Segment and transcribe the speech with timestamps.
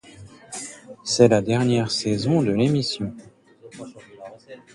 [1.03, 3.13] C'est la dernière saison de l'émission.